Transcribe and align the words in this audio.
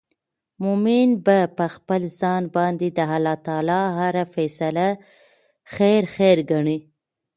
مؤمن 0.63 1.09
به 1.25 1.39
په 1.57 1.65
خپل 1.75 2.01
ځان 2.19 2.43
باندي 2.55 2.89
د 2.97 2.99
الله 3.15 3.35
تعالی 3.47 3.81
هره 3.97 4.23
فيصله 4.33 4.87
خير 5.73 6.03
خير 6.15 6.37
ګڼې 6.51 6.77